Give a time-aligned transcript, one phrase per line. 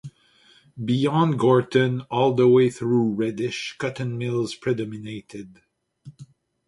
[0.83, 5.61] Beyond Gorton, all the way through Reddish, cotton mills predominated.